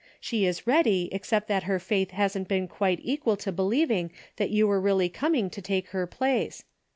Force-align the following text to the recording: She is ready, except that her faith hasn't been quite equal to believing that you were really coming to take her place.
She 0.19 0.47
is 0.47 0.65
ready, 0.65 1.09
except 1.11 1.47
that 1.49 1.65
her 1.69 1.77
faith 1.77 2.09
hasn't 2.09 2.47
been 2.47 2.67
quite 2.67 2.97
equal 3.03 3.37
to 3.37 3.51
believing 3.51 4.09
that 4.37 4.49
you 4.49 4.65
were 4.67 4.81
really 4.81 5.09
coming 5.09 5.47
to 5.51 5.61
take 5.61 5.89
her 5.89 6.07
place. 6.07 6.65